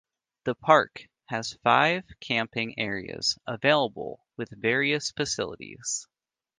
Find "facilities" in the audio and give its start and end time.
5.11-6.07